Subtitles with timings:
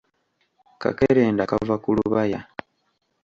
[0.81, 2.39] Kakerenda kava ku lubaya.